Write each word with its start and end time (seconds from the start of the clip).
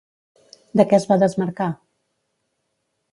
De 0.79 0.85
què 0.93 0.97
es 0.99 1.05
va 1.11 1.17
desmarcar? 1.25 1.67